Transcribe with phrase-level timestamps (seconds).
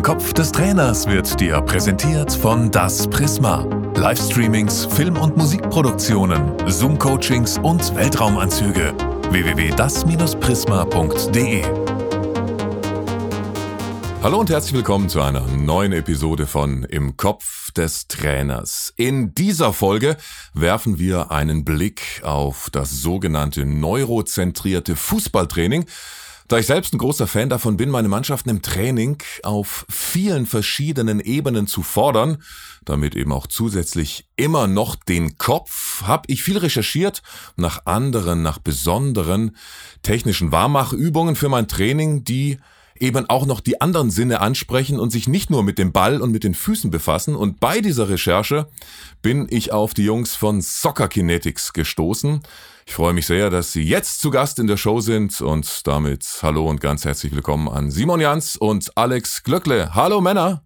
[0.00, 3.66] Im Kopf des Trainers wird dir präsentiert von Das Prisma.
[3.96, 8.94] Livestreamings, Film- und Musikproduktionen, Zoom-Coachings und Weltraumanzüge.
[9.28, 11.64] www.das-prisma.de
[14.22, 18.94] Hallo und herzlich willkommen zu einer neuen Episode von Im Kopf des Trainers.
[18.96, 20.16] In dieser Folge
[20.54, 25.84] werfen wir einen Blick auf das sogenannte neurozentrierte Fußballtraining
[26.50, 31.20] da ich selbst ein großer Fan davon bin, meine Mannschaften im Training auf vielen verschiedenen
[31.20, 32.42] Ebenen zu fordern,
[32.84, 37.22] damit eben auch zusätzlich immer noch den Kopf, habe ich viel recherchiert
[37.54, 39.56] nach anderen, nach besonderen
[40.02, 42.58] technischen Warmachübungen für mein Training, die
[43.00, 46.30] eben auch noch die anderen Sinne ansprechen und sich nicht nur mit dem Ball und
[46.30, 47.34] mit den Füßen befassen.
[47.34, 48.68] Und bei dieser Recherche
[49.22, 52.40] bin ich auf die Jungs von Soccer Kinetics gestoßen.
[52.86, 56.26] Ich freue mich sehr, dass Sie jetzt zu Gast in der Show sind und damit
[56.42, 59.94] hallo und ganz herzlich willkommen an Simon Jans und Alex Glöckle.
[59.94, 60.62] Hallo Männer.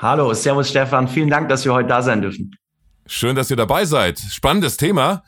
[0.00, 1.08] Hallo, Servus Stefan.
[1.08, 2.56] Vielen Dank, dass wir heute da sein dürfen.
[3.06, 4.18] Schön, dass ihr dabei seid.
[4.18, 5.22] Spannendes Thema.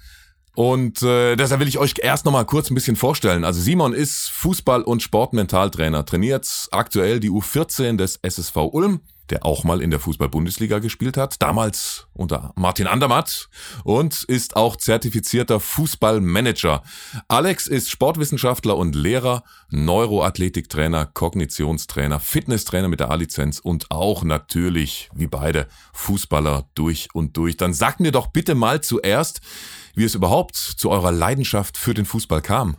[0.55, 3.45] Und äh, deshalb will ich euch erst nochmal kurz ein bisschen vorstellen.
[3.45, 9.65] Also Simon ist Fußball- und Sportmentaltrainer, trainiert aktuell die U14 des SSV Ulm, der auch
[9.65, 13.49] mal in der Fußball-Bundesliga gespielt hat, damals unter Martin Andermatt
[13.85, 16.83] und ist auch zertifizierter Fußballmanager.
[17.29, 25.29] Alex ist Sportwissenschaftler und Lehrer, Neuroathletiktrainer, Kognitionstrainer, Fitnesstrainer mit der A-Lizenz und auch natürlich, wie
[25.29, 27.57] beide, Fußballer durch und durch.
[27.57, 29.41] Dann sagt mir doch bitte mal zuerst,
[29.95, 32.77] wie es überhaupt zu eurer Leidenschaft für den Fußball kam.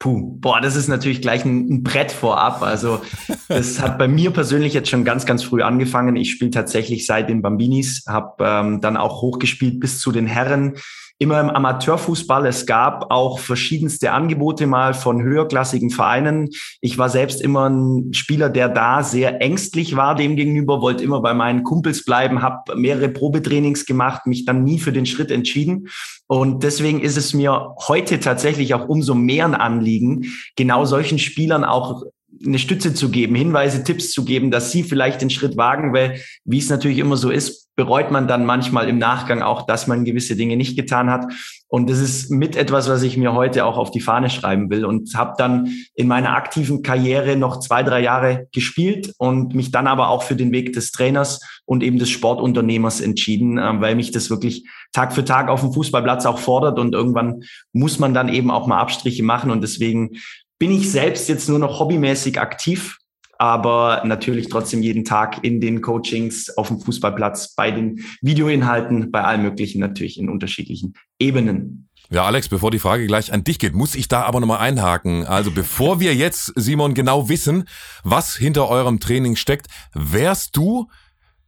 [0.00, 2.62] Puh, boah, das ist natürlich gleich ein, ein, Brett vorab.
[2.62, 3.00] Also
[3.48, 6.14] das hat bei mir persönlich jetzt schon ganz, ganz früh angefangen.
[6.14, 10.74] Ich spiele tatsächlich seit den Bambinis, habe ähm, dann auch hochgespielt bis zu den Herren
[11.18, 12.46] immer im Amateurfußball.
[12.46, 16.50] Es gab auch verschiedenste Angebote mal von höherklassigen Vereinen.
[16.80, 21.20] Ich war selbst immer ein Spieler, der da sehr ängstlich war dem gegenüber, wollte immer
[21.20, 25.88] bei meinen Kumpels bleiben, habe mehrere Probetrainings gemacht, mich dann nie für den Schritt entschieden.
[26.28, 31.64] Und deswegen ist es mir heute tatsächlich auch umso mehr ein Anliegen, genau solchen Spielern
[31.64, 32.04] auch
[32.44, 36.20] eine Stütze zu geben, Hinweise, Tipps zu geben, dass sie vielleicht den Schritt wagen, weil
[36.44, 40.04] wie es natürlich immer so ist, bereut man dann manchmal im Nachgang auch, dass man
[40.04, 41.32] gewisse Dinge nicht getan hat.
[41.68, 44.84] Und das ist mit etwas, was ich mir heute auch auf die Fahne schreiben will
[44.84, 49.86] und habe dann in meiner aktiven Karriere noch zwei, drei Jahre gespielt und mich dann
[49.86, 54.10] aber auch für den Weg des Trainers und eben des Sportunternehmers entschieden, äh, weil mich
[54.10, 58.28] das wirklich Tag für Tag auf dem Fußballplatz auch fordert und irgendwann muss man dann
[58.28, 60.16] eben auch mal Abstriche machen und deswegen
[60.58, 62.98] bin ich selbst jetzt nur noch hobbymäßig aktiv,
[63.38, 69.22] aber natürlich trotzdem jeden Tag in den Coachings auf dem Fußballplatz, bei den Videoinhalten, bei
[69.22, 71.88] allem Möglichen natürlich in unterschiedlichen Ebenen.
[72.10, 75.26] Ja, Alex, bevor die Frage gleich an dich geht, muss ich da aber nochmal einhaken.
[75.26, 77.68] Also bevor wir jetzt, Simon, genau wissen,
[78.02, 80.88] was hinter eurem Training steckt, wärst du,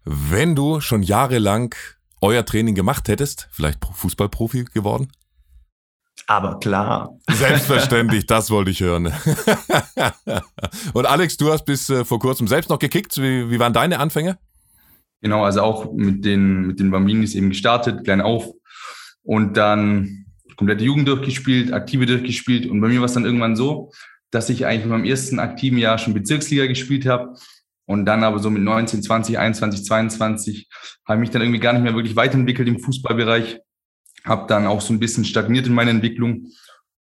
[0.05, 1.75] wenn du schon jahrelang
[2.21, 5.09] euer Training gemacht hättest, vielleicht Fußballprofi geworden?
[6.27, 7.17] Aber klar.
[7.31, 9.13] Selbstverständlich, das wollte ich hören.
[10.93, 13.17] Und Alex, du hast bis äh, vor kurzem selbst noch gekickt.
[13.19, 14.39] Wie, wie waren deine Anfänge?
[15.23, 18.47] Genau, also auch mit den, mit den Bambinis eben gestartet, klein auf.
[19.23, 20.27] Und dann
[20.57, 22.67] komplette Jugend durchgespielt, aktive durchgespielt.
[22.67, 23.93] Und bei mir war es dann irgendwann so,
[24.31, 27.35] dass ich eigentlich in meinem ersten aktiven Jahr schon Bezirksliga gespielt habe.
[27.87, 30.69] Und dann aber so mit 19, 20, 21, 22
[31.07, 33.59] habe ich mich dann irgendwie gar nicht mehr wirklich weiterentwickelt im Fußballbereich
[34.25, 36.49] habe dann auch so ein bisschen stagniert in meiner Entwicklung.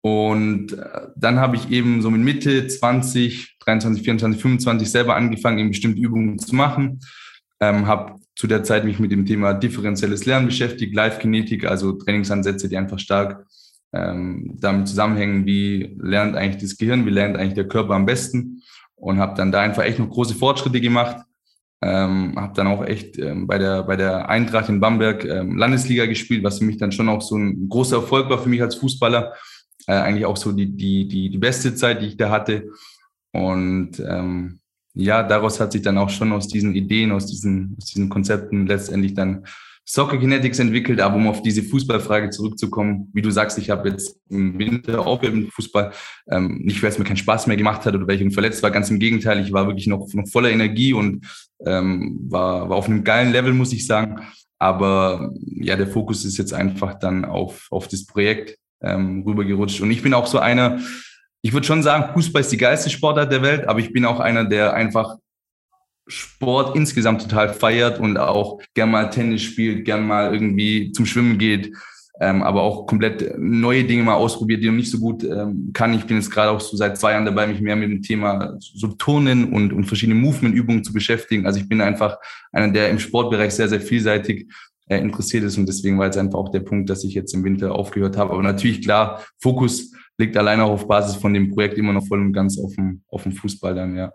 [0.01, 5.57] Und äh, dann habe ich eben so mit Mitte 20, 23, 24, 25 selber angefangen,
[5.57, 6.99] eben bestimmte Übungen zu machen.
[7.59, 12.69] Ähm, habe zu der Zeit mich mit dem Thema differenzielles Lernen beschäftigt, Live-Kinetik, also Trainingsansätze,
[12.69, 13.45] die einfach stark
[13.93, 18.61] ähm, damit zusammenhängen, wie lernt eigentlich das Gehirn, wie lernt eigentlich der Körper am besten.
[18.95, 21.17] Und habe dann da einfach echt noch große Fortschritte gemacht
[21.81, 26.05] ähm, habe dann auch echt ähm, bei, der, bei der Eintracht in Bamberg ähm, Landesliga
[26.05, 28.75] gespielt, was für mich dann schon auch so ein großer Erfolg war für mich als
[28.75, 29.33] Fußballer.
[29.87, 32.69] Äh, eigentlich auch so die, die, die, die beste Zeit, die ich da hatte.
[33.31, 34.59] Und ähm,
[34.93, 38.65] ja, daraus hat sich dann auch schon aus diesen Ideen, aus diesen, aus diesen Konzepten
[38.65, 39.45] letztendlich dann
[39.87, 44.19] Soccer Kinetics entwickelt, aber um auf diese Fußballfrage zurückzukommen, wie du sagst, ich habe jetzt
[44.29, 45.91] im Winter aufgehört mit Fußball,
[46.31, 48.71] ähm, nicht weil es mir keinen Spaß mehr gemacht hat oder weil ich verletzt war,
[48.71, 51.27] ganz im Gegenteil, ich war wirklich noch, noch voller Energie und
[51.65, 54.21] ähm, war, war auf einem geilen Level, muss ich sagen.
[54.57, 59.81] Aber ja, der Fokus ist jetzt einfach dann auf, auf das Projekt ähm, rübergerutscht.
[59.81, 60.79] Und ich bin auch so einer,
[61.43, 64.19] ich würde schon sagen, Fußball ist die geilste Sportart der Welt, aber ich bin auch
[64.19, 65.17] einer, der einfach
[66.07, 71.37] Sport insgesamt total feiert und auch gern mal Tennis spielt, gern mal irgendwie zum Schwimmen
[71.37, 71.73] geht.
[72.19, 75.93] ähm, aber auch komplett neue Dinge mal ausprobiert, die noch nicht so gut ähm, kann.
[75.93, 78.55] Ich bin jetzt gerade auch so seit zwei Jahren dabei, mich mehr mit dem Thema
[78.59, 81.45] so Turnen und, und verschiedene Movement-Übungen zu beschäftigen.
[81.45, 82.17] Also ich bin einfach
[82.51, 84.49] einer, der im Sportbereich sehr, sehr vielseitig
[84.87, 87.43] äh, interessiert ist und deswegen war jetzt einfach auch der Punkt, dass ich jetzt im
[87.43, 88.31] Winter aufgehört habe.
[88.31, 92.21] Aber natürlich klar, Fokus liegt alleine auch auf Basis von dem Projekt immer noch voll
[92.21, 94.13] und ganz auf dem, auf dem Fußball dann, ja.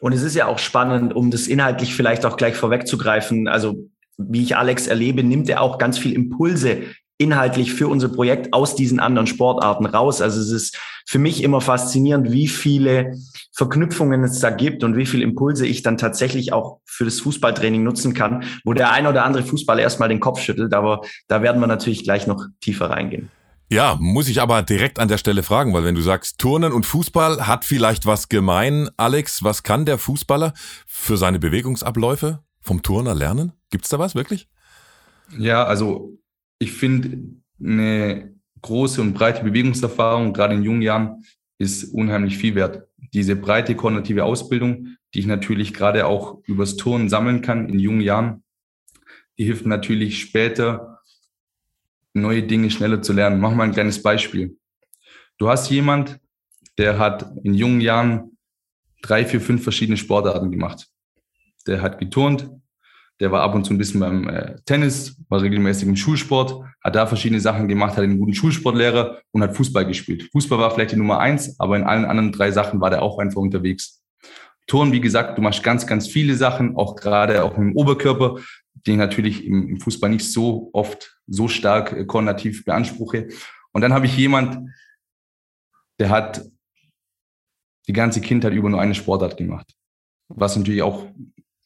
[0.00, 3.48] Und es ist ja auch spannend, um das inhaltlich vielleicht auch gleich vorwegzugreifen.
[3.48, 6.82] Also wie ich Alex erlebe, nimmt er auch ganz viel Impulse
[7.18, 10.20] inhaltlich für unser Projekt aus diesen anderen Sportarten raus.
[10.20, 13.16] Also es ist für mich immer faszinierend, wie viele
[13.52, 17.82] Verknüpfungen es da gibt und wie viele Impulse ich dann tatsächlich auch für das Fußballtraining
[17.82, 20.74] nutzen kann, wo der ein oder andere Fußballer erstmal den Kopf schüttelt.
[20.74, 23.30] Aber da werden wir natürlich gleich noch tiefer reingehen.
[23.70, 26.86] Ja, muss ich aber direkt an der Stelle fragen, weil wenn du sagst, Turnen und
[26.86, 30.54] Fußball hat vielleicht was gemein, Alex, was kann der Fußballer
[30.86, 33.52] für seine Bewegungsabläufe vom Turner lernen?
[33.70, 34.48] Gibt's da was wirklich?
[35.36, 36.18] Ja, also
[36.58, 41.24] ich finde eine große und breite Bewegungserfahrung, gerade in jungen Jahren,
[41.58, 42.88] ist unheimlich viel wert.
[43.12, 48.00] Diese breite koordinative Ausbildung, die ich natürlich gerade auch übers Turnen sammeln kann in jungen
[48.00, 48.42] Jahren,
[49.38, 50.97] die hilft natürlich später
[52.14, 53.40] neue Dinge schneller zu lernen.
[53.40, 54.56] Mach mal ein kleines Beispiel.
[55.38, 56.18] Du hast jemand,
[56.78, 58.36] der hat in jungen Jahren
[59.02, 60.88] drei, vier, fünf verschiedene Sportarten gemacht.
[61.66, 62.50] Der hat geturnt,
[63.20, 66.94] der war ab und zu ein bisschen beim äh, Tennis, war regelmäßig im Schulsport, hat
[66.94, 70.28] da verschiedene Sachen gemacht, hat einen guten Schulsportlehrer und hat Fußball gespielt.
[70.32, 73.18] Fußball war vielleicht die Nummer eins, aber in allen anderen drei Sachen war der auch
[73.18, 74.02] einfach unterwegs.
[74.66, 78.36] Turnen, wie gesagt, du machst ganz, ganz viele Sachen, auch gerade auch im Oberkörper
[78.86, 83.28] den ich natürlich im, im, Fußball nicht so oft so stark äh, koordinativ beanspruche.
[83.72, 84.70] Und dann habe ich jemand,
[85.98, 86.44] der hat
[87.86, 89.74] die ganze Kindheit über nur eine Sportart gemacht.
[90.28, 91.06] Was natürlich auch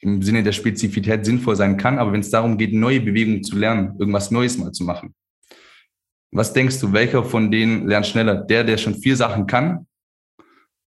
[0.00, 3.56] im Sinne der Spezifität sinnvoll sein kann, aber wenn es darum geht, neue Bewegungen zu
[3.56, 5.14] lernen, irgendwas Neues mal zu machen.
[6.32, 8.36] Was denkst du, welcher von denen lernt schneller?
[8.36, 9.86] Der, der schon vier Sachen kann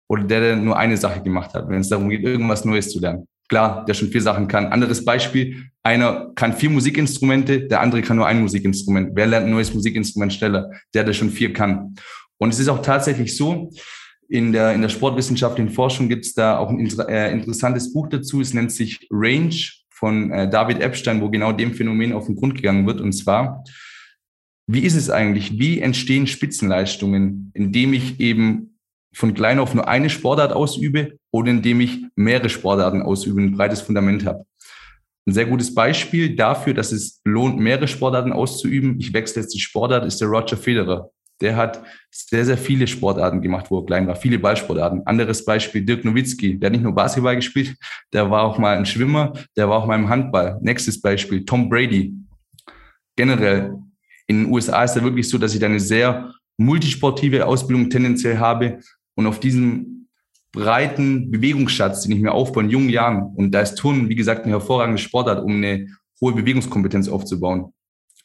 [0.07, 2.99] oder der, der nur eine Sache gemacht hat, wenn es darum geht, irgendwas Neues zu
[2.99, 3.27] lernen?
[3.53, 4.65] Klar, der schon vier Sachen kann.
[4.73, 9.11] Anderes Beispiel, einer kann vier Musikinstrumente, der andere kann nur ein Musikinstrument.
[9.13, 10.71] Wer lernt ein neues Musikinstrument schneller?
[10.95, 11.93] Der, der schon vier kann.
[12.39, 13.69] Und es ist auch tatsächlich so,
[14.27, 18.41] in der, in der sportwissenschaftlichen Forschung gibt es da auch ein äh, interessantes Buch dazu.
[18.41, 19.55] Es nennt sich Range
[19.91, 23.01] von äh, David Epstein, wo genau dem Phänomen auf den Grund gegangen wird.
[23.01, 23.63] Und zwar,
[24.65, 25.59] wie ist es eigentlich?
[25.59, 28.72] Wie entstehen Spitzenleistungen, indem ich eben
[29.13, 33.81] von klein auf nur eine Sportart ausübe oder indem ich mehrere Sportarten ausübe, ein breites
[33.81, 34.45] Fundament habe.
[35.25, 38.99] Ein sehr gutes Beispiel dafür, dass es lohnt, mehrere Sportarten auszuüben.
[38.99, 41.09] Ich wechsle jetzt die Sportart, ist der Roger Federer.
[41.41, 41.81] Der hat
[42.11, 45.05] sehr, sehr viele Sportarten gemacht, wo er klein war, viele Ballsportarten.
[45.05, 47.75] Anderes Beispiel, Dirk Nowitzki, der hat nicht nur Basketball gespielt,
[48.11, 50.57] der war auch mal ein Schwimmer, der war auch mal im Handball.
[50.61, 52.13] Nächstes Beispiel, Tom Brady.
[53.15, 53.75] Generell
[54.27, 58.79] in den USA ist er wirklich so, dass ich eine sehr multisportive Ausbildung tendenziell habe
[59.15, 60.07] und auf diesem
[60.51, 64.43] breiten Bewegungsschatz, den ich mir aufbaue in jungen Jahren, und da ist Turnen, wie gesagt,
[64.43, 65.87] eine hervorragende Sportart, um eine
[66.21, 67.73] hohe Bewegungskompetenz aufzubauen,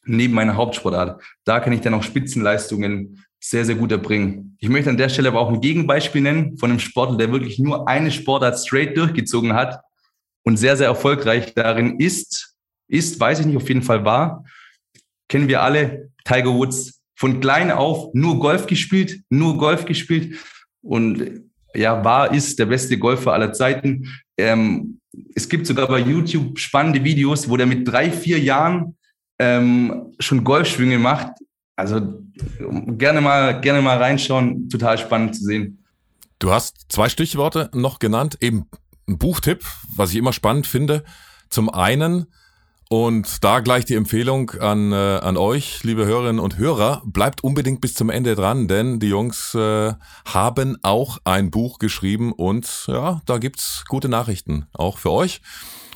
[0.04, 4.56] neben meiner Hauptsportart, da kann ich dann auch Spitzenleistungen sehr, sehr gut erbringen.
[4.58, 7.58] Ich möchte an der Stelle aber auch ein Gegenbeispiel nennen von einem Sportler, der wirklich
[7.58, 9.80] nur eine Sportart straight durchgezogen hat
[10.44, 12.56] und sehr, sehr erfolgreich darin ist,
[12.88, 14.44] ist, weiß ich nicht, auf jeden Fall war,
[15.28, 20.38] kennen wir alle, Tiger Woods, von klein auf nur Golf gespielt, nur Golf gespielt
[20.88, 21.42] und
[21.74, 24.08] ja, war, ist der beste Golfer aller Zeiten.
[24.38, 25.00] Ähm,
[25.34, 28.96] es gibt sogar bei YouTube spannende Videos, wo der mit drei, vier Jahren
[29.38, 31.32] ähm, schon Golfschwünge macht.
[31.76, 32.00] Also
[32.96, 35.84] gerne mal, gerne mal reinschauen, total spannend zu sehen.
[36.38, 38.66] Du hast zwei Stichworte noch genannt, eben
[39.06, 39.64] ein Buchtipp,
[39.94, 41.04] was ich immer spannend finde.
[41.50, 42.26] Zum einen
[42.88, 47.80] und da gleich die Empfehlung an, äh, an euch, liebe Hörerinnen und Hörer, bleibt unbedingt
[47.80, 49.92] bis zum Ende dran, denn die Jungs äh,
[50.24, 55.42] haben auch ein Buch geschrieben und ja, da gibt's gute Nachrichten, auch für euch.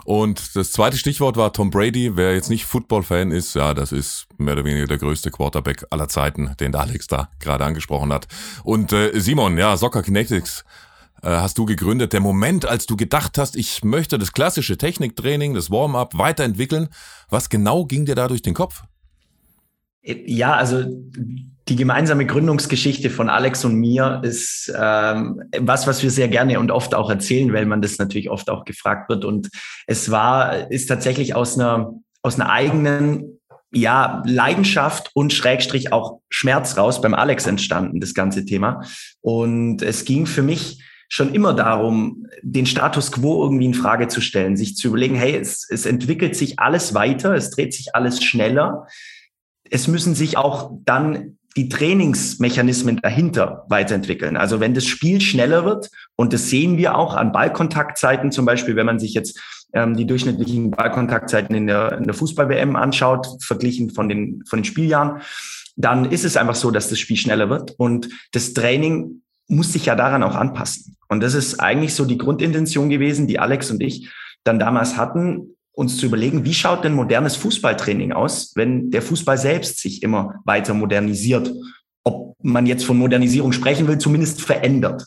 [0.05, 2.17] Und das zweite Stichwort war Tom Brady.
[2.17, 6.09] Wer jetzt nicht Football-Fan ist, ja, das ist mehr oder weniger der größte Quarterback aller
[6.09, 8.27] Zeiten, den der Alex da gerade angesprochen hat.
[8.65, 10.65] Und äh, Simon, ja, Soccer Kinetics
[11.31, 12.13] hast du gegründet.
[12.13, 16.89] Der Moment, als du gedacht hast, ich möchte das klassische Techniktraining, das Warm-up weiterentwickeln,
[17.29, 18.83] was genau ging dir da durch den Kopf?
[20.03, 20.85] Ja, also
[21.69, 26.73] die gemeinsame Gründungsgeschichte von Alex und mir ist ähm, was, was wir sehr gerne und
[26.73, 29.25] oft auch erzählen, weil man das natürlich oft auch gefragt wird.
[29.25, 29.49] Und
[29.87, 33.39] es war, ist tatsächlich aus einer, aus einer eigenen
[33.71, 38.83] ja, Leidenschaft und Schrägstrich auch Schmerz raus beim Alex entstanden, das ganze Thema.
[39.21, 44.23] Und es ging für mich schon immer darum, den Status quo irgendwie in Frage zu
[44.23, 48.25] stellen, sich zu überlegen, hey, es, es entwickelt sich alles weiter, es dreht sich alles
[48.25, 48.87] schneller.
[49.71, 54.39] es müssen sich auch dann die Trainingsmechanismen dahinter weiterentwickeln.
[54.39, 58.75] Also wenn das Spiel schneller wird, und das sehen wir auch an Ballkontaktzeiten, zum Beispiel,
[58.75, 59.39] wenn man sich jetzt
[59.75, 64.65] ähm, die durchschnittlichen Ballkontaktzeiten in der, in der Fußball-WM anschaut, verglichen von den, von den
[64.65, 65.21] Spieljahren,
[65.77, 67.73] dann ist es einfach so, dass das Spiel schneller wird.
[67.77, 70.97] Und das Training muss sich ja daran auch anpassen.
[71.13, 74.11] Und das ist eigentlich so die Grundintention gewesen, die Alex und ich
[74.45, 79.37] dann damals hatten, uns zu überlegen, wie schaut denn modernes Fußballtraining aus, wenn der Fußball
[79.37, 81.53] selbst sich immer weiter modernisiert?
[82.03, 85.07] Ob man jetzt von Modernisierung sprechen will, zumindest verändert.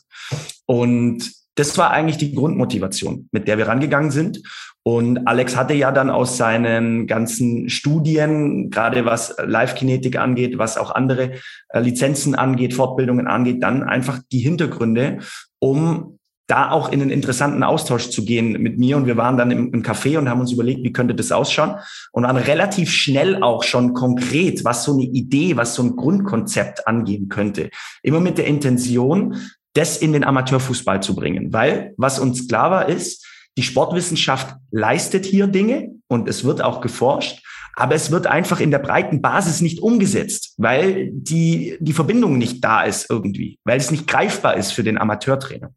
[0.67, 4.43] Und das war eigentlich die Grundmotivation, mit der wir rangegangen sind.
[4.87, 10.91] Und Alex hatte ja dann aus seinen ganzen Studien, gerade was Live-Kinetik angeht, was auch
[10.91, 11.31] andere
[11.69, 15.17] äh, Lizenzen angeht, Fortbildungen angeht, dann einfach die Hintergründe,
[15.57, 18.97] um da auch in einen interessanten Austausch zu gehen mit mir.
[18.97, 21.77] Und wir waren dann im, im Café und haben uns überlegt, wie könnte das ausschauen
[22.11, 26.87] und waren relativ schnell auch schon konkret, was so eine Idee, was so ein Grundkonzept
[26.87, 27.71] angehen könnte.
[28.03, 29.35] Immer mit der Intention,
[29.73, 31.51] das in den Amateurfußball zu bringen.
[31.51, 33.25] Weil was uns klar war, ist,
[33.57, 37.41] die Sportwissenschaft leistet hier Dinge und es wird auch geforscht,
[37.75, 42.63] aber es wird einfach in der breiten Basis nicht umgesetzt, weil die, die Verbindung nicht
[42.63, 45.73] da ist irgendwie, weil es nicht greifbar ist für den Amateurtrainer.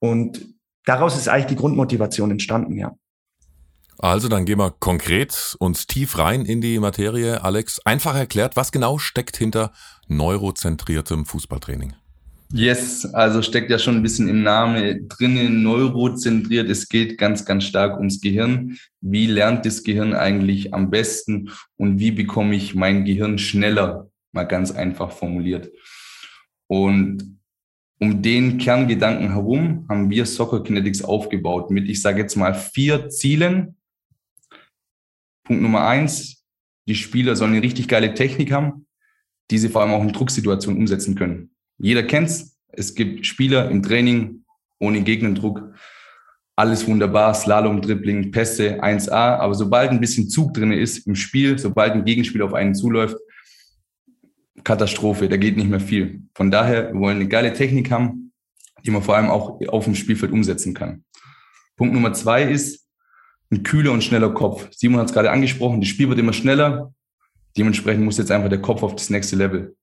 [0.00, 0.46] Und
[0.84, 2.94] daraus ist eigentlich die Grundmotivation entstanden, ja.
[3.98, 7.44] Also dann gehen wir konkret und tief rein in die Materie.
[7.44, 9.72] Alex, einfach erklärt, was genau steckt hinter
[10.08, 11.94] neurozentriertem Fußballtraining?
[12.52, 16.68] Yes, also steckt ja schon ein bisschen im Namen drinnen, neurozentriert.
[16.68, 18.76] Es geht ganz, ganz stark ums Gehirn.
[19.00, 24.10] Wie lernt das Gehirn eigentlich am besten und wie bekomme ich mein Gehirn schneller?
[24.32, 25.70] Mal ganz einfach formuliert.
[26.66, 27.38] Und
[28.00, 33.10] um den Kerngedanken herum haben wir Soccer Kinetics aufgebaut mit, ich sage jetzt mal, vier
[33.10, 33.76] Zielen.
[35.44, 36.44] Punkt Nummer eins,
[36.88, 38.86] die Spieler sollen eine richtig geile Technik haben,
[39.52, 41.49] die sie vor allem auch in Drucksituationen umsetzen können.
[41.80, 42.58] Jeder kennt's.
[42.68, 44.44] Es gibt Spieler im Training
[44.78, 45.74] ohne Gegnerdruck.
[46.54, 49.38] Alles wunderbar, Slalom, Dribbling, Pässe, 1A.
[49.38, 53.16] Aber sobald ein bisschen Zug drin ist im Spiel, sobald ein Gegenspieler auf einen zuläuft,
[54.62, 56.22] Katastrophe, da geht nicht mehr viel.
[56.34, 58.32] Von daher, wir wollen eine geile Technik haben,
[58.84, 61.04] die man vor allem auch auf dem Spielfeld umsetzen kann.
[61.76, 62.86] Punkt Nummer zwei ist
[63.50, 64.68] ein kühler und schneller Kopf.
[64.70, 66.92] Simon hat es gerade angesprochen, das Spiel wird immer schneller.
[67.56, 69.76] Dementsprechend muss jetzt einfach der Kopf auf das nächste Level.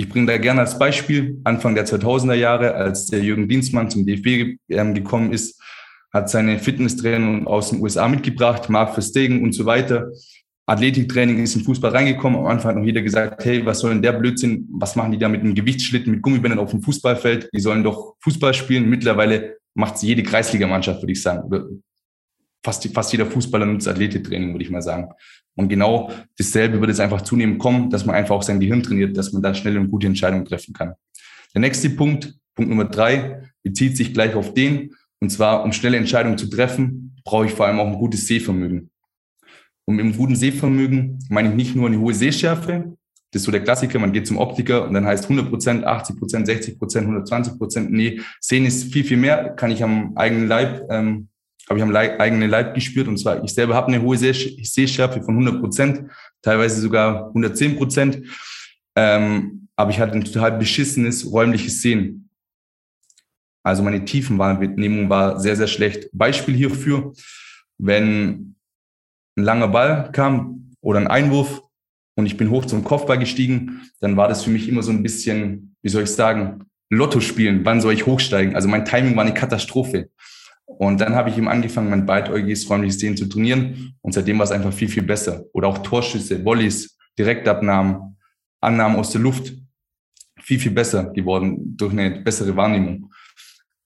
[0.00, 4.06] Ich bringe da gerne als Beispiel Anfang der 2000er Jahre, als der Jürgen Dienstmann zum
[4.06, 5.60] DFB gekommen ist,
[6.12, 10.12] hat seine Fitnesstrainer aus den USA mitgebracht, Mark Verstegen und so weiter.
[10.66, 12.38] Athletiktraining ist im Fußball reingekommen.
[12.38, 14.68] Am Anfang hat noch jeder gesagt, hey, was soll denn der Blödsinn?
[14.70, 17.50] Was machen die da mit einem Gewichtsschlitten, mit Gummibändern auf dem Fußballfeld?
[17.52, 18.88] Die sollen doch Fußball spielen.
[18.88, 21.42] Mittlerweile macht es jede Kreisligamannschaft, würde ich sagen.
[21.48, 21.66] Oder
[22.62, 25.08] fast, fast jeder Fußballer nutzt Athletiktraining, würde ich mal sagen.
[25.58, 29.16] Und genau dasselbe wird jetzt einfach zunehmend kommen, dass man einfach auch sein Gehirn trainiert,
[29.16, 30.94] dass man da schnell und gute Entscheidungen treffen kann.
[31.52, 34.94] Der nächste Punkt, Punkt Nummer drei, bezieht sich gleich auf den.
[35.20, 38.90] Und zwar, um schnelle Entscheidungen zu treffen, brauche ich vor allem auch ein gutes Sehvermögen.
[39.84, 42.96] Und mit einem guten Sehvermögen meine ich nicht nur eine hohe Sehschärfe,
[43.32, 46.16] das ist so der Klassiker, man geht zum Optiker und dann heißt 100 Prozent, 80
[46.18, 47.90] Prozent, 60 Prozent, 120 Prozent.
[47.90, 51.27] Nee, Sehen ist viel, viel mehr, kann ich am eigenen Leib, ähm,
[51.68, 53.08] habe ich am Leib, eigenen Leib gespürt.
[53.08, 56.10] Und zwar, ich selber habe eine hohe Sehschärfe von 100 Prozent,
[56.42, 58.22] teilweise sogar 110 Prozent.
[58.96, 62.30] Ähm, aber ich hatte ein total beschissenes räumliches Sehen.
[63.62, 66.08] Also meine Tiefenwahrnehmung war sehr, sehr schlecht.
[66.12, 67.12] Beispiel hierfür,
[67.76, 68.56] wenn
[69.36, 71.62] ein langer Ball kam oder ein Einwurf
[72.16, 75.02] und ich bin hoch zum Kopfball gestiegen, dann war das für mich immer so ein
[75.02, 77.64] bisschen, wie soll ich sagen, Lotto spielen.
[77.64, 78.54] Wann soll ich hochsteigen?
[78.54, 80.08] Also mein Timing war eine Katastrophe.
[80.68, 83.94] Und dann habe ich eben angefangen, mein beidäugiges räumliches Sehen zu trainieren.
[84.02, 85.44] Und seitdem war es einfach viel, viel besser.
[85.52, 88.16] Oder auch Torschüsse, Volleys, Direktabnahmen,
[88.60, 89.54] Annahmen aus der Luft.
[90.40, 93.10] Viel, viel besser geworden durch eine bessere Wahrnehmung.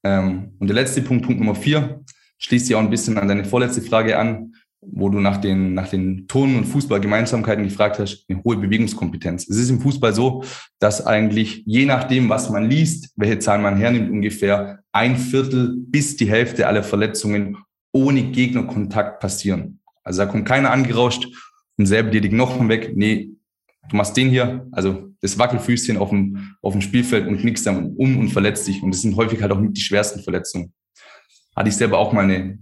[0.05, 2.05] Ähm, und der letzte Punkt, Punkt Nummer vier,
[2.39, 4.53] schließt ja auch ein bisschen an deine vorletzte Frage an
[4.85, 9.49] wo du nach den, nach den Turnen- und Fußballgemeinsamkeiten gefragt hast, eine hohe Bewegungskompetenz.
[9.49, 10.43] Es ist im Fußball so,
[10.81, 16.17] dass eigentlich je nachdem, was man liest, welche Zahlen man hernimmt, ungefähr ein Viertel bis
[16.17, 17.59] die Hälfte aller Verletzungen
[17.93, 19.81] ohne Gegnerkontakt passieren.
[20.05, 21.29] Also da kommt keiner angerauscht
[21.77, 22.93] und selber dir die Knochen weg.
[22.95, 23.31] Nee,
[23.89, 27.95] du machst den hier, also das Wackelfüßchen auf dem, auf dem Spielfeld und knickst dann
[27.95, 28.83] um und verletzt dich.
[28.83, 30.73] Und das sind häufig halt auch nicht die schwersten Verletzungen.
[31.55, 32.59] Hatte ich selber auch mal eine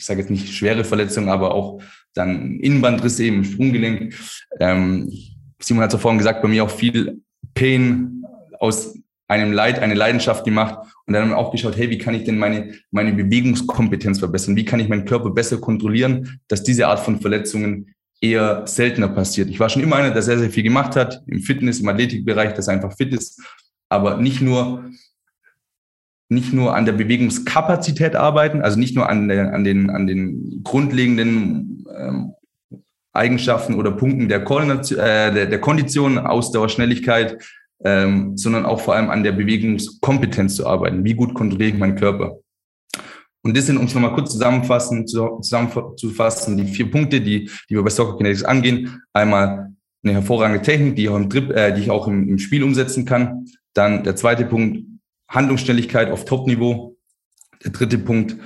[0.00, 1.82] ich sage jetzt nicht schwere Verletzungen, aber auch
[2.14, 4.14] dann Innenbandrisse im Sprunggelenk.
[4.58, 5.12] Ähm,
[5.60, 7.20] Simon hat zuvor gesagt, bei mir auch viel
[7.52, 8.24] Pain
[8.58, 8.94] aus
[9.28, 10.78] einem Leid, eine Leidenschaft gemacht
[11.10, 14.54] und dann haben wir auch geschaut, hey, wie kann ich denn meine, meine Bewegungskompetenz verbessern?
[14.54, 19.48] Wie kann ich meinen Körper besser kontrollieren, dass diese Art von Verletzungen eher seltener passiert.
[19.48, 22.54] Ich war schon immer einer, der sehr, sehr viel gemacht hat, im Fitness, im Athletikbereich,
[22.54, 23.42] das einfach fit ist,
[23.88, 24.84] aber nicht nur,
[26.28, 30.60] nicht nur an der Bewegungskapazität arbeiten, also nicht nur an, der, an, den, an den
[30.62, 32.34] grundlegenden ähm,
[33.12, 37.42] Eigenschaften oder Punkten der, äh, der, der Kondition, Ausdauer, Schnelligkeit,
[37.84, 41.04] ähm, sondern auch vor allem an der Bewegungskompetenz zu arbeiten.
[41.04, 42.38] Wie gut kontrolliere ich meinen Körper?
[43.42, 47.82] Und das sind, um es nochmal kurz zusammenfassen, zusammenzufassen, die vier Punkte, die, die wir
[47.82, 49.02] bei Soccer Kinetics angehen.
[49.14, 49.72] Einmal
[50.02, 52.62] eine hervorragende Technik, die ich auch im, Trip, äh, die ich auch im, im Spiel
[52.62, 53.46] umsetzen kann.
[53.72, 54.84] Dann der zweite Punkt,
[55.28, 56.96] Handlungsschnelligkeit auf Top-Niveau.
[57.64, 58.36] Der dritte Punkt,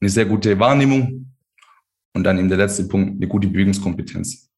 [0.00, 1.32] eine sehr gute Wahrnehmung.
[2.14, 4.50] Und dann eben der letzte Punkt, eine gute Bewegungskompetenz.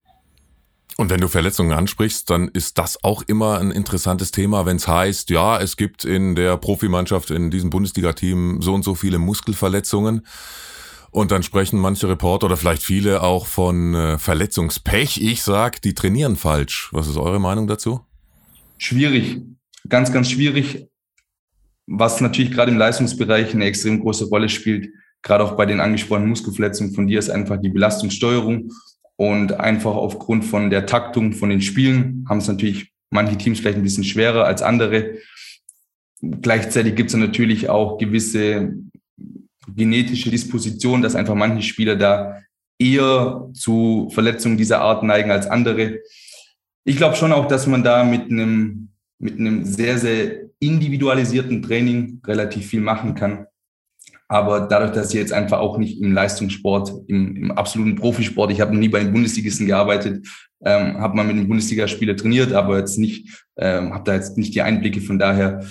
[0.96, 4.88] Und wenn du Verletzungen ansprichst, dann ist das auch immer ein interessantes Thema, wenn es
[4.88, 10.26] heißt, ja, es gibt in der Profimannschaft, in diesem Bundesliga-Team so und so viele Muskelverletzungen.
[11.10, 15.20] Und dann sprechen manche Reporter oder vielleicht viele auch von äh, Verletzungspech.
[15.20, 16.88] Ich sag, die trainieren falsch.
[16.92, 18.00] Was ist eure Meinung dazu?
[18.78, 19.42] Schwierig,
[19.88, 20.88] ganz, ganz schwierig.
[21.86, 24.88] Was natürlich gerade im Leistungsbereich eine extrem große Rolle spielt,
[25.22, 28.70] gerade auch bei den angesprochenen Muskelverletzungen von dir, ist einfach die Belastungssteuerung
[29.16, 33.78] und einfach aufgrund von der Taktung von den Spielen haben es natürlich manche Teams vielleicht
[33.78, 35.16] ein bisschen schwerer als andere.
[36.20, 38.74] Gleichzeitig gibt es natürlich auch gewisse
[39.74, 42.40] genetische Dispositionen, dass einfach manche Spieler da
[42.78, 46.00] eher zu Verletzungen dieser Art neigen als andere.
[46.84, 52.20] Ich glaube schon auch, dass man da mit einem, mit einem sehr, sehr individualisierten Training
[52.24, 53.46] relativ viel machen kann.
[54.28, 58.60] Aber dadurch, dass ich jetzt einfach auch nicht im Leistungssport, im, im absoluten Profisport, ich
[58.60, 60.26] habe nie bei den Bundesligisten gearbeitet,
[60.64, 64.54] ähm, habe mal mit einem Bundesligaspieler trainiert, aber jetzt nicht, ähm, habe da jetzt nicht
[64.54, 65.00] die Einblicke.
[65.00, 65.64] Von daher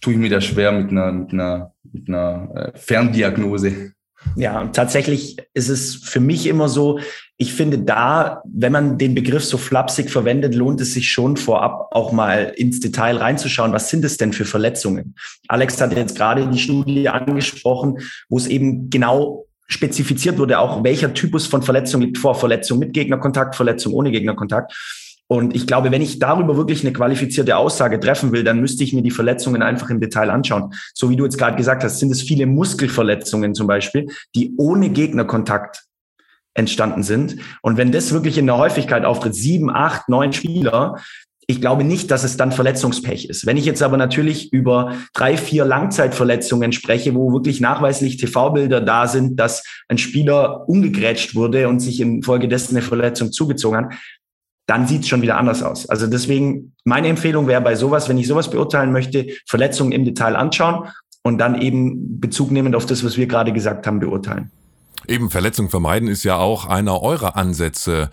[0.00, 3.92] tue ich mir da schwer mit einer, mit einer, mit einer äh, Ferndiagnose.
[4.36, 6.98] Ja, tatsächlich ist es für mich immer so,
[7.36, 11.88] ich finde da, wenn man den Begriff so flapsig verwendet, lohnt es sich schon vorab
[11.92, 13.72] auch mal ins Detail reinzuschauen.
[13.72, 15.14] Was sind es denn für Verletzungen?
[15.46, 17.98] Alex hat jetzt gerade die Studie angesprochen,
[18.28, 22.34] wo es eben genau spezifiziert wurde, auch welcher Typus von Verletzung liegt vor.
[22.34, 24.72] Verletzung mit Gegnerkontakt, Verletzung ohne Gegnerkontakt.
[25.30, 28.94] Und ich glaube, wenn ich darüber wirklich eine qualifizierte Aussage treffen will, dann müsste ich
[28.94, 30.72] mir die Verletzungen einfach im Detail anschauen.
[30.94, 34.88] So wie du jetzt gerade gesagt hast, sind es viele Muskelverletzungen zum Beispiel, die ohne
[34.88, 35.84] Gegnerkontakt
[36.54, 37.36] entstanden sind.
[37.62, 40.96] Und wenn das wirklich in der Häufigkeit auftritt, sieben, acht, neun Spieler,
[41.50, 43.46] ich glaube nicht, dass es dann Verletzungspech ist.
[43.46, 49.06] Wenn ich jetzt aber natürlich über drei, vier Langzeitverletzungen spreche, wo wirklich nachweislich TV-Bilder da
[49.06, 53.94] sind, dass ein Spieler umgegrätscht wurde und sich infolgedessen eine Verletzung zugezogen hat,
[54.68, 55.88] dann sieht es schon wieder anders aus.
[55.88, 60.36] Also deswegen, meine Empfehlung wäre bei sowas, wenn ich sowas beurteilen möchte, Verletzungen im Detail
[60.36, 60.88] anschauen
[61.22, 64.50] und dann eben Bezug nehmend auf das, was wir gerade gesagt haben, beurteilen.
[65.06, 68.10] Eben Verletzung vermeiden ist ja auch einer eurer Ansätze.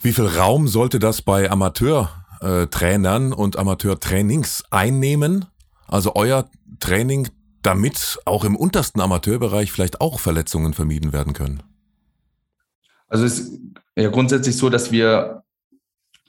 [0.00, 5.46] Wie viel Raum sollte das bei Amateurtrainern und Amateurtrainings einnehmen?
[5.88, 7.30] Also euer Training,
[7.62, 11.64] damit auch im untersten Amateurbereich vielleicht auch Verletzungen vermieden werden können?
[13.12, 13.60] Also es ist
[13.94, 15.42] ja grundsätzlich so, dass wir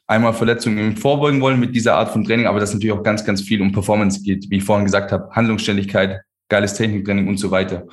[0.06, 3.42] einmal Verletzungen vorbeugen wollen mit dieser Art von Training, aber dass natürlich auch ganz, ganz
[3.42, 7.88] viel um Performance geht, wie ich vorhin gesagt habe, Handlungsständigkeit, geiles Techniktraining und so weiter.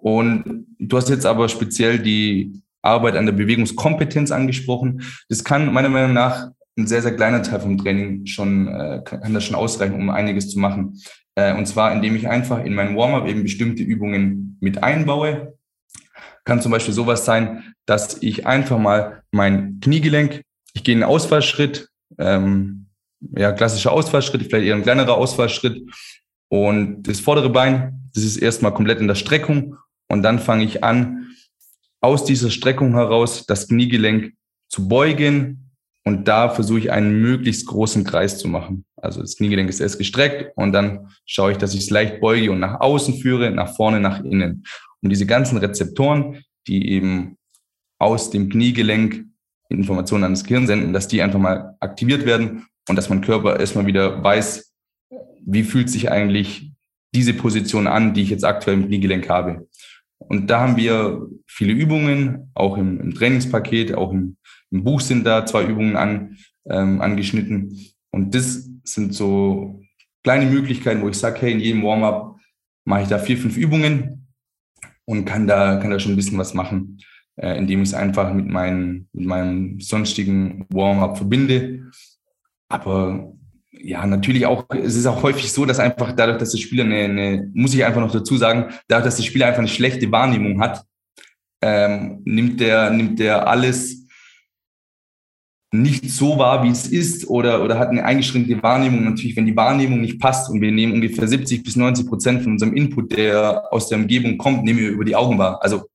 [0.00, 5.02] Und du hast jetzt aber speziell die Arbeit an der Bewegungskompetenz angesprochen.
[5.28, 9.34] Das kann meiner Meinung nach ein sehr, sehr kleiner Teil vom Training schon, äh, kann
[9.34, 11.00] das schon ausreichen, um einiges zu machen.
[11.34, 15.54] Äh, und zwar, indem ich einfach in mein Warm-up eben bestimmte Übungen mit einbaue,
[16.44, 20.42] kann zum Beispiel sowas sein, dass ich einfach mal mein Kniegelenk,
[20.74, 22.86] ich gehe einen Ausfallschritt, ähm,
[23.36, 25.82] ja, klassischer Ausfallschritt, vielleicht eher ein kleinerer Ausfallschritt.
[26.48, 29.76] Und das vordere Bein, das ist erstmal komplett in der Streckung.
[30.08, 31.30] Und dann fange ich an,
[32.00, 34.34] aus dieser Streckung heraus das Kniegelenk
[34.68, 35.70] zu beugen.
[36.04, 38.84] Und da versuche ich einen möglichst großen Kreis zu machen.
[38.96, 42.50] Also das Kniegelenk ist erst gestreckt und dann schaue ich, dass ich es leicht beuge
[42.50, 44.64] und nach außen führe, nach vorne, nach innen.
[45.04, 47.36] Und diese ganzen Rezeptoren, die eben
[47.98, 49.26] aus dem Kniegelenk
[49.68, 53.60] Informationen an das Gehirn senden, dass die einfach mal aktiviert werden und dass mein Körper
[53.60, 54.72] erstmal wieder weiß,
[55.44, 56.72] wie fühlt sich eigentlich
[57.14, 59.68] diese Position an, die ich jetzt aktuell im Kniegelenk habe.
[60.18, 64.38] Und da haben wir viele Übungen, auch im, im Trainingspaket, auch im,
[64.70, 67.78] im, Buch sind da zwei Übungen an, ähm, angeschnitten.
[68.10, 69.82] Und das sind so
[70.22, 72.38] kleine Möglichkeiten, wo ich sage, hey, in jedem Warm-up
[72.86, 74.23] mache ich da vier, fünf Übungen,
[75.06, 76.98] und kann da, kann da schon ein bisschen was machen,
[77.36, 81.90] äh, indem ich es einfach mit, meinen, mit meinem sonstigen Warm-up verbinde.
[82.68, 83.32] Aber
[83.70, 87.04] ja, natürlich auch, es ist auch häufig so, dass einfach dadurch, dass der Spieler eine,
[87.04, 90.60] eine muss ich einfach noch dazu sagen, dadurch, dass der Spieler einfach eine schlechte Wahrnehmung
[90.60, 90.84] hat,
[91.60, 94.03] ähm, nimmt der, nimmt der alles
[95.74, 99.04] nicht so wahr, wie es ist oder, oder hat eine eingeschränkte Wahrnehmung.
[99.04, 102.52] Natürlich, wenn die Wahrnehmung nicht passt und wir nehmen ungefähr 70 bis 90 Prozent von
[102.52, 105.58] unserem Input, der aus der Umgebung kommt, nehmen wir über die Augen wahr.
[105.62, 105.88] Also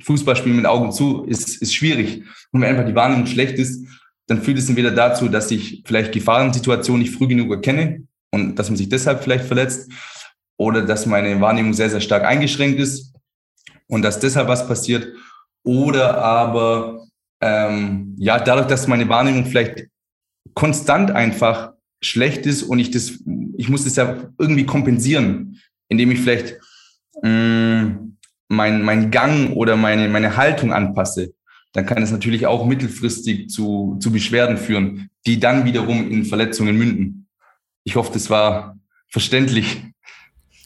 [0.00, 2.22] Fußballspielen mit Augen zu ist, ist schwierig.
[2.52, 3.86] Und wenn einfach die Wahrnehmung schlecht ist,
[4.26, 8.68] dann führt es entweder dazu, dass ich vielleicht Gefahrensituationen nicht früh genug erkenne und dass
[8.68, 9.90] man sich deshalb vielleicht verletzt
[10.58, 13.14] oder dass meine Wahrnehmung sehr, sehr stark eingeschränkt ist
[13.86, 15.08] und dass deshalb was passiert
[15.64, 17.07] oder aber
[17.40, 19.86] ähm, ja, dadurch, dass meine Wahrnehmung vielleicht
[20.54, 23.22] konstant einfach schlecht ist und ich das,
[23.56, 26.58] ich muss das ja irgendwie kompensieren, indem ich vielleicht
[27.22, 28.16] mh, mm,
[28.48, 31.34] mein, mein Gang oder meine, meine Haltung anpasse,
[31.72, 36.76] dann kann es natürlich auch mittelfristig zu, zu Beschwerden führen, die dann wiederum in Verletzungen
[36.76, 37.28] münden.
[37.84, 39.82] Ich hoffe, das war verständlich.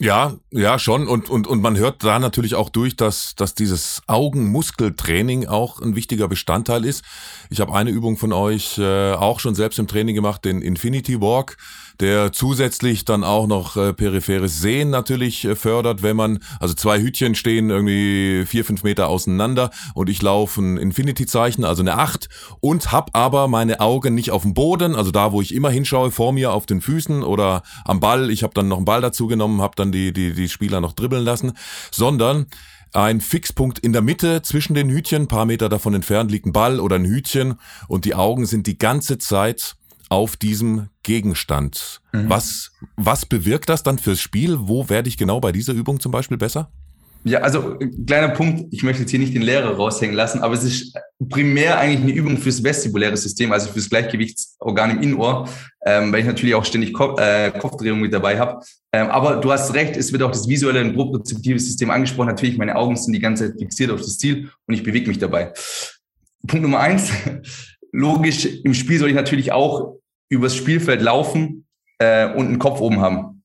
[0.02, 1.06] Ja, ja, schon.
[1.06, 5.94] Und, und, und man hört da natürlich auch durch, dass, dass dieses Augenmuskeltraining auch ein
[5.94, 7.04] wichtiger Bestandteil ist.
[7.50, 11.20] Ich habe eine Übung von euch äh, auch schon selbst im Training gemacht, den Infinity
[11.20, 11.56] Walk
[12.02, 17.00] der zusätzlich dann auch noch äh, peripheres Sehen natürlich äh, fördert, wenn man, also zwei
[17.00, 22.28] Hütchen stehen irgendwie vier, fünf Meter auseinander und ich laufe ein Infinity-Zeichen, also eine Acht
[22.58, 26.10] und hab aber meine Augen nicht auf dem Boden, also da, wo ich immer hinschaue,
[26.10, 29.28] vor mir auf den Füßen oder am Ball, ich habe dann noch einen Ball dazu
[29.28, 31.52] genommen, habe dann die, die, die Spieler noch dribbeln lassen,
[31.92, 32.46] sondern
[32.92, 36.80] ein Fixpunkt in der Mitte zwischen den Hütchen, paar Meter davon entfernt liegt ein Ball
[36.80, 37.54] oder ein Hütchen
[37.86, 39.76] und die Augen sind die ganze Zeit
[40.12, 42.02] auf diesem Gegenstand.
[42.12, 42.28] Mhm.
[42.28, 44.58] Was, was bewirkt das dann fürs Spiel?
[44.60, 46.70] Wo werde ich genau bei dieser Übung zum Beispiel besser?
[47.24, 50.64] Ja, also kleiner Punkt, ich möchte jetzt hier nicht den Lehrer raushängen lassen, aber es
[50.64, 50.94] ist
[51.30, 55.48] primär eigentlich eine Übung fürs vestibuläre System, also fürs Gleichgewichtsorgan im Innenohr,
[55.86, 58.62] ähm, weil ich natürlich auch ständig Kopf, äh, Kopfdrehung mit dabei habe.
[58.92, 62.26] Ähm, aber du hast recht, es wird auch das visuelle und propriozeptive System angesprochen.
[62.26, 65.18] Natürlich, meine Augen sind die ganze Zeit fixiert auf das Ziel und ich bewege mich
[65.18, 65.54] dabei.
[66.46, 67.12] Punkt Nummer eins,
[67.92, 70.01] logisch, im Spiel soll ich natürlich auch
[70.32, 71.66] übers Spielfeld laufen
[71.98, 73.42] äh, und einen Kopf oben haben.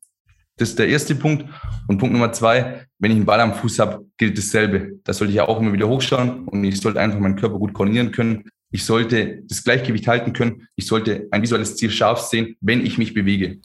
[0.56, 1.46] Das ist der erste Punkt.
[1.88, 5.00] Und Punkt Nummer zwei, wenn ich einen Ball am Fuß habe, gilt dasselbe.
[5.04, 7.74] Das sollte ich ja auch immer wieder hochschauen und ich sollte einfach meinen Körper gut
[7.74, 8.46] koordinieren können.
[8.72, 10.68] Ich sollte das Gleichgewicht halten können.
[10.76, 13.60] Ich sollte ein visuelles Ziel scharf sehen, wenn ich mich bewege.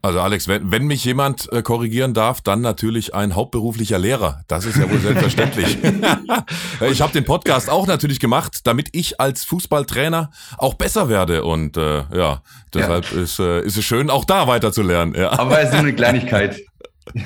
[0.00, 4.42] Also Alex, wenn, wenn mich jemand äh, korrigieren darf, dann natürlich ein hauptberuflicher Lehrer.
[4.46, 5.76] Das ist ja wohl selbstverständlich.
[6.90, 11.42] ich habe den Podcast auch natürlich gemacht, damit ich als Fußballtrainer auch besser werde.
[11.42, 13.22] Und äh, ja, deshalb ja.
[13.22, 15.14] Ist, äh, ist es schön, auch da weiterzulernen.
[15.16, 15.36] Ja.
[15.36, 16.60] Aber es ist nur eine Kleinigkeit.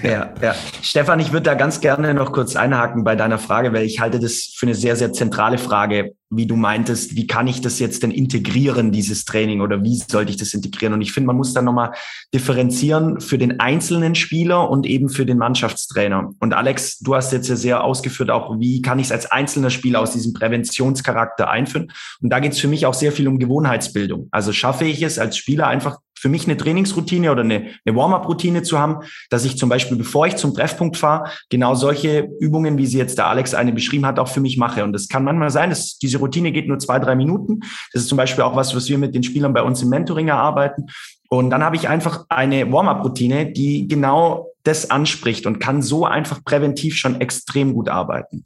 [0.03, 0.55] Ja, ja.
[0.83, 4.21] Stefan, ich würde da ganz gerne noch kurz einhaken bei deiner Frage, weil ich halte
[4.21, 8.03] das für eine sehr, sehr zentrale Frage, wie du meintest, wie kann ich das jetzt
[8.03, 10.95] denn integrieren, dieses Training oder wie sollte ich das integrieren?
[10.95, 11.93] Und ich finde, man muss da nochmal
[12.33, 16.31] differenzieren für den einzelnen Spieler und eben für den Mannschaftstrainer.
[16.41, 19.71] Und Alex, du hast jetzt ja sehr ausgeführt auch, wie kann ich es als einzelner
[19.71, 21.93] Spieler aus diesem Präventionscharakter einführen?
[22.21, 24.29] Und da geht es für mich auch sehr viel um Gewohnheitsbildung.
[24.31, 28.63] Also schaffe ich es als Spieler einfach für mich eine Trainingsroutine oder eine, eine Warm-up-Routine
[28.63, 32.87] zu haben, dass ich zum Beispiel, bevor ich zum Treffpunkt fahre, genau solche Übungen, wie
[32.87, 34.85] sie jetzt der Alex eine beschrieben hat, auch für mich mache.
[34.85, 37.59] Und das kann manchmal sein, dass diese Routine geht nur zwei, drei Minuten.
[37.93, 40.29] Das ist zum Beispiel auch was, was wir mit den Spielern bei uns im Mentoring
[40.29, 40.87] erarbeiten.
[41.29, 46.45] Und dann habe ich einfach eine Warm-up-Routine, die genau das anspricht und kann so einfach
[46.45, 48.45] präventiv schon extrem gut arbeiten.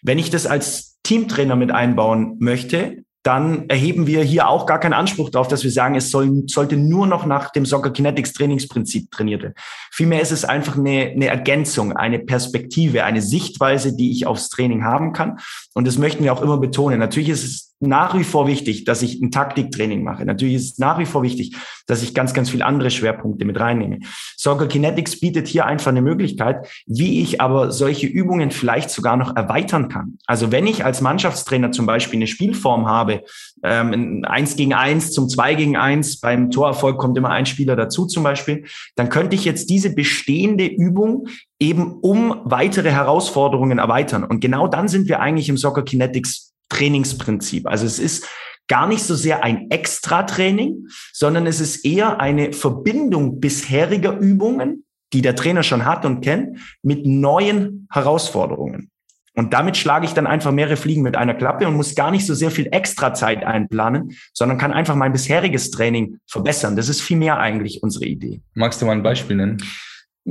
[0.00, 4.92] Wenn ich das als Teamtrainer mit einbauen möchte, dann erheben wir hier auch gar keinen
[4.92, 9.10] Anspruch darauf, dass wir sagen, es soll, sollte nur noch nach dem Soccer Kinetics Trainingsprinzip
[9.10, 9.54] trainiert werden.
[9.90, 14.84] Vielmehr ist es einfach eine, eine Ergänzung, eine Perspektive, eine Sichtweise, die ich aufs Training
[14.84, 15.38] haben kann.
[15.74, 17.00] Und das möchten wir auch immer betonen.
[17.00, 20.24] Natürlich ist es nach wie vor wichtig, dass ich ein Taktiktraining mache.
[20.24, 23.60] Natürlich ist es nach wie vor wichtig, dass ich ganz, ganz viele andere Schwerpunkte mit
[23.60, 23.98] reinnehme.
[24.36, 29.36] Soccer Kinetics bietet hier einfach eine Möglichkeit, wie ich aber solche Übungen vielleicht sogar noch
[29.36, 30.18] erweitern kann.
[30.26, 33.22] Also wenn ich als Mannschaftstrainer zum Beispiel eine Spielform habe,
[33.62, 38.06] ähm, eins gegen eins zum zwei gegen eins, beim Torerfolg kommt immer ein Spieler dazu
[38.06, 41.28] zum Beispiel, dann könnte ich jetzt diese bestehende Übung
[41.60, 44.24] eben um weitere Herausforderungen erweitern.
[44.24, 47.66] Und genau dann sind wir eigentlich im Soccer Kinetics Trainingsprinzip.
[47.66, 48.26] Also es ist
[48.68, 55.22] gar nicht so sehr ein Extra-Training, sondern es ist eher eine Verbindung bisheriger Übungen, die
[55.22, 58.90] der Trainer schon hat und kennt, mit neuen Herausforderungen.
[59.34, 62.24] Und damit schlage ich dann einfach mehrere Fliegen mit einer Klappe und muss gar nicht
[62.24, 66.74] so sehr viel extra Zeit einplanen, sondern kann einfach mein bisheriges Training verbessern.
[66.74, 68.40] Das ist viel mehr eigentlich unsere Idee.
[68.54, 69.62] Magst du mal ein Beispiel nennen?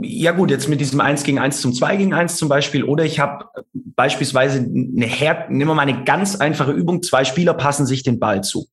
[0.02, 2.84] Ja gut, jetzt mit diesem 1 gegen 1 zum 2 gegen 1 zum Beispiel.
[2.84, 7.54] Oder ich habe beispielsweise eine Her nehmen wir mal eine ganz einfache Übung, zwei Spieler
[7.54, 8.68] passen sich den Ball zu.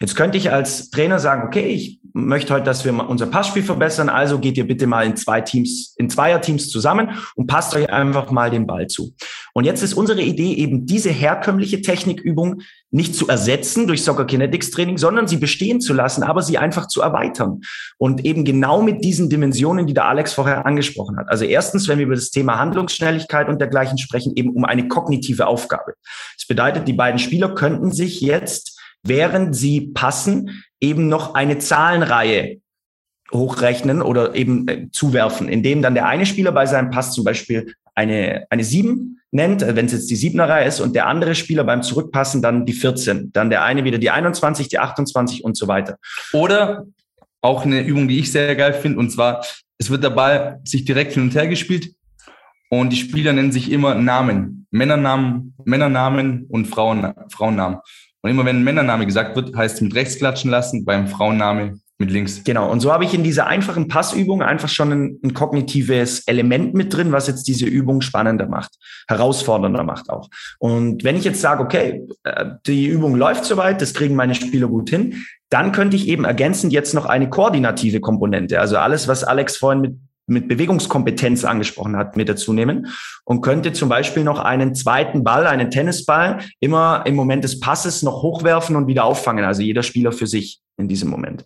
[0.00, 4.08] Jetzt könnte ich als Trainer sagen, okay, ich möchte heute, dass wir unser Passspiel verbessern,
[4.08, 8.30] also geht ihr bitte mal in zwei Teams, in Zweierteams zusammen und passt euch einfach
[8.30, 9.14] mal den Ball zu.
[9.54, 14.70] Und jetzt ist unsere Idee eben diese herkömmliche Technikübung nicht zu ersetzen durch Soccer Kinetics
[14.70, 17.60] Training, sondern sie bestehen zu lassen, aber sie einfach zu erweitern.
[17.98, 21.28] Und eben genau mit diesen Dimensionen, die der Alex vorher angesprochen hat.
[21.28, 25.46] Also erstens, wenn wir über das Thema Handlungsschnelligkeit und dergleichen sprechen, eben um eine kognitive
[25.46, 25.94] Aufgabe.
[26.36, 32.60] Das bedeutet, die beiden Spieler könnten sich jetzt, während sie passen, eben noch eine Zahlenreihe
[33.32, 37.74] hochrechnen oder eben äh, zuwerfen, indem dann der eine Spieler bei seinem Pass zum Beispiel
[37.94, 41.64] eine, eine 7 nennt, äh, wenn es jetzt die 7er ist, und der andere Spieler
[41.64, 43.32] beim Zurückpassen dann die 14.
[43.32, 45.98] Dann der eine wieder die 21, die 28 und so weiter.
[46.32, 46.86] Oder
[47.40, 49.44] auch eine Übung, die ich sehr geil finde, und zwar,
[49.78, 51.92] es wird der Ball sich direkt hin und her gespielt
[52.70, 54.66] und die Spieler nennen sich immer Namen.
[54.70, 57.78] Männernamen, Männernamen und Frauen, Frauennamen.
[58.22, 61.78] Und immer wenn ein Männername gesagt wird, heißt es mit rechts klatschen lassen, beim Frauenname
[61.98, 62.42] mit links.
[62.44, 62.70] Genau.
[62.70, 66.94] Und so habe ich in dieser einfachen Passübung einfach schon ein, ein, kognitives Element mit
[66.94, 68.70] drin, was jetzt diese Übung spannender macht,
[69.08, 70.28] herausfordernder macht auch.
[70.58, 74.68] Und wenn ich jetzt sage, okay, äh, die Übung läuft soweit, das kriegen meine Spieler
[74.68, 79.24] gut hin, dann könnte ich eben ergänzend jetzt noch eine koordinative Komponente, also alles, was
[79.24, 79.96] Alex vorhin mit
[80.28, 82.88] mit Bewegungskompetenz angesprochen hat, mit dazu nehmen
[83.24, 88.02] und könnte zum Beispiel noch einen zweiten Ball, einen Tennisball, immer im Moment des Passes
[88.02, 89.44] noch hochwerfen und wieder auffangen.
[89.44, 91.42] Also jeder Spieler für sich in diesem Moment.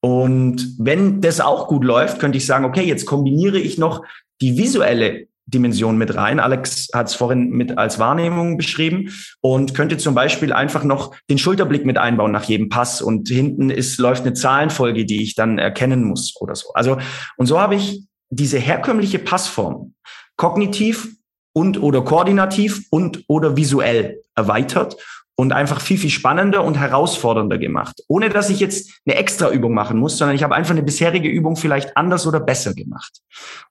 [0.00, 4.02] Und wenn das auch gut läuft, könnte ich sagen, okay, jetzt kombiniere ich noch
[4.40, 6.40] die visuelle Dimension mit rein.
[6.40, 11.38] Alex hat es vorhin mit als Wahrnehmung beschrieben und könnte zum Beispiel einfach noch den
[11.38, 15.58] Schulterblick mit einbauen nach jedem Pass und hinten ist läuft eine Zahlenfolge, die ich dann
[15.58, 16.72] erkennen muss oder so.
[16.74, 16.98] Also
[17.36, 18.04] und so habe ich
[18.36, 19.94] diese herkömmliche Passform
[20.36, 21.16] kognitiv
[21.52, 24.96] und oder koordinativ und oder visuell erweitert
[25.34, 28.02] und einfach viel, viel spannender und herausfordernder gemacht.
[28.08, 31.28] Ohne dass ich jetzt eine extra Übung machen muss, sondern ich habe einfach eine bisherige
[31.28, 33.20] Übung vielleicht anders oder besser gemacht.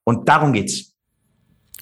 [0.04, 0.93] Und darum geht's.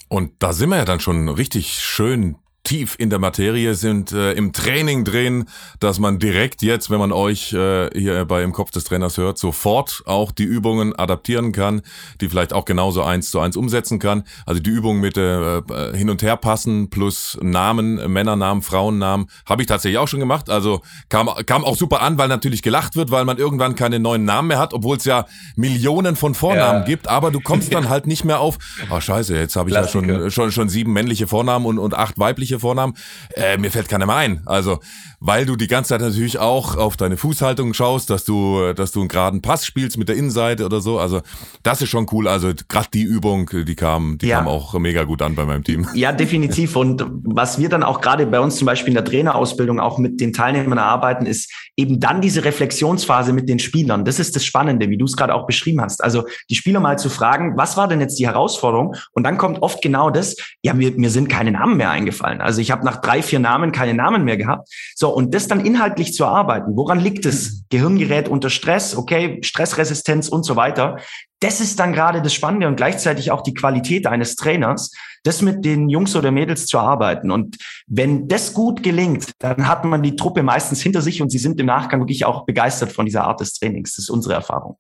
[0.08, 4.34] Und da sind wir ja dann schon richtig schön tief in der Materie sind, äh,
[4.34, 5.46] im Training drehen,
[5.80, 9.38] dass man direkt jetzt, wenn man euch äh, hier bei im Kopf des Trainers hört,
[9.38, 11.82] sofort auch die Übungen adaptieren kann,
[12.22, 14.24] die vielleicht auch genauso eins zu eins umsetzen kann.
[14.46, 19.64] Also die Übung mit äh, äh hin und her passen plus Namen, Männernamen, Frauennamen, habe
[19.64, 20.50] ich tatsächlich auch schon gemacht.
[20.50, 24.26] Also kam, kam auch super an, weil natürlich gelacht wird, weil man irgendwann keine neuen
[24.26, 26.86] Namen mehr hat, obwohl es ja Millionen von Vornamen ja.
[26.86, 28.58] gibt, aber du kommst dann halt nicht mehr auf,
[28.92, 32.20] oh scheiße, jetzt habe ich ja schon, schon, schon sieben männliche Vornamen und, und acht
[32.20, 32.94] weibliche männliche Vornamen.
[33.36, 34.42] Äh, mir fällt keiner mehr ein.
[34.46, 34.80] Also,
[35.20, 39.02] weil du die ganze Zeit natürlich auch auf deine Fußhaltung schaust, dass du, dass du
[39.02, 41.00] einen geraden Pass spielst mit der Innenseite oder so.
[41.00, 41.22] Also,
[41.64, 42.28] das ist schon cool.
[42.28, 44.38] Also, gerade die Übung, die kam, die ja.
[44.38, 45.88] kam auch mega gut an bei meinem Team.
[45.94, 46.76] Ja, definitiv.
[46.76, 50.20] Und was wir dann auch gerade bei uns zum Beispiel in der Trainerausbildung auch mit
[50.20, 54.06] den Teilnehmern erarbeiten, ist eben dann diese Reflexionsphase mit den Spielern.
[54.06, 56.04] Das ist das Spannende, wie du es gerade auch beschrieben hast.
[56.04, 58.96] Also, die Spieler mal zu fragen, was war denn jetzt die Herausforderung?
[59.12, 62.39] Und dann kommt oft genau das, ja, mir, mir sind keine Namen mehr eingefallen.
[62.40, 62.48] Namen.
[62.48, 64.70] Also ich habe nach drei, vier Namen keine Namen mehr gehabt.
[64.96, 66.76] So, und das dann inhaltlich zu arbeiten.
[66.76, 67.52] Woran liegt es?
[67.52, 67.66] Mhm.
[67.70, 70.98] Gehirngerät unter Stress, okay, Stressresistenz und so weiter.
[71.42, 74.92] Das ist dann gerade das Spannende und gleichzeitig auch die Qualität eines Trainers,
[75.24, 77.32] das mit den Jungs oder Mädels zu arbeiten.
[77.32, 81.38] Und wenn das gut gelingt, dann hat man die Truppe meistens hinter sich und sie
[81.38, 83.96] sind im Nachgang wirklich auch begeistert von dieser Art des Trainings.
[83.96, 84.78] Das ist unsere Erfahrung.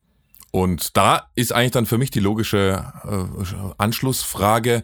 [0.51, 4.83] Und da ist eigentlich dann für mich die logische äh, Anschlussfrage,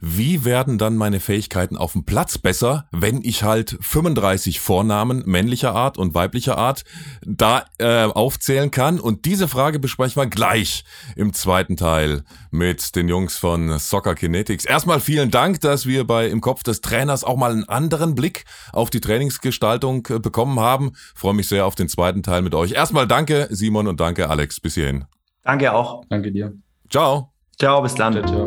[0.00, 5.74] wie werden dann meine Fähigkeiten auf dem Platz besser, wenn ich halt 35 Vornamen männlicher
[5.74, 6.84] Art und weiblicher Art
[7.22, 8.98] da äh, aufzählen kann?
[8.98, 10.84] Und diese Frage besprechen wir gleich
[11.16, 14.64] im zweiten Teil mit den Jungs von Soccer Kinetics.
[14.64, 18.44] Erstmal vielen Dank, dass wir bei im Kopf des Trainers auch mal einen anderen Blick
[18.72, 20.92] auf die Trainingsgestaltung äh, bekommen haben.
[21.14, 22.72] freue mich sehr auf den zweiten Teil mit euch.
[22.72, 24.60] Erstmal danke Simon und danke Alex.
[24.60, 24.99] Bis hierhin.
[25.42, 26.04] Danke auch.
[26.08, 26.52] Danke dir.
[26.88, 27.32] Ciao.
[27.58, 28.12] Ciao, bis dann.
[28.12, 28.44] Ciao, ciao.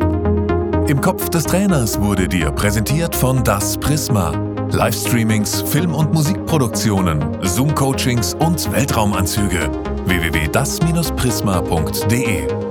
[0.86, 4.32] Im Kopf des Trainers wurde dir präsentiert von Das Prisma.
[4.70, 9.70] Livestreamings, Film- und Musikproduktionen, Zoom-Coachings und Weltraumanzüge.
[10.06, 12.63] www.das-prisma.de